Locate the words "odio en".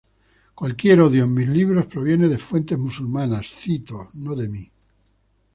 0.99-1.33